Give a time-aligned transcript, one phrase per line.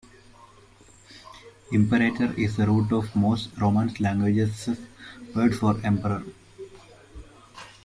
[1.71, 4.75] "Imperator" is the root of most Romance languages'
[5.35, 6.23] word for emperor.